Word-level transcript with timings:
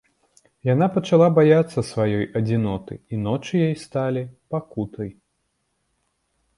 Яна 0.69 0.87
пачала 0.95 1.27
баяцца 1.39 1.79
сваёй 1.91 2.25
адзіноты, 2.41 2.93
і 3.13 3.23
ночы 3.27 3.55
ёй 3.69 3.75
сталі 3.85 4.27
пакутай. 4.53 5.09